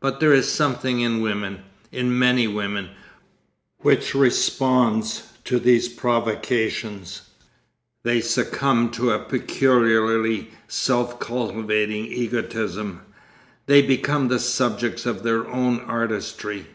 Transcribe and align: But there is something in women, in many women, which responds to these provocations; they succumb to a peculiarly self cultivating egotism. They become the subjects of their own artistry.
But 0.00 0.18
there 0.18 0.34
is 0.34 0.48
something 0.50 0.98
in 0.98 1.20
women, 1.20 1.60
in 1.92 2.18
many 2.18 2.48
women, 2.48 2.88
which 3.78 4.16
responds 4.16 5.22
to 5.44 5.60
these 5.60 5.88
provocations; 5.88 7.22
they 8.02 8.20
succumb 8.20 8.90
to 8.90 9.12
a 9.12 9.20
peculiarly 9.20 10.50
self 10.66 11.20
cultivating 11.20 12.06
egotism. 12.06 13.02
They 13.66 13.80
become 13.80 14.26
the 14.26 14.40
subjects 14.40 15.06
of 15.06 15.22
their 15.22 15.46
own 15.48 15.78
artistry. 15.86 16.66